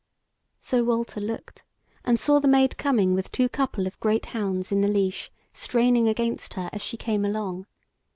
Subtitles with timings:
[0.59, 1.63] So Walter looked,
[2.03, 6.07] and saw the Maid coming with two couple of great hounds in the leash straining
[6.07, 7.67] against her as she came along.